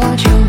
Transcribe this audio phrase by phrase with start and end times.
[0.00, 0.47] 我就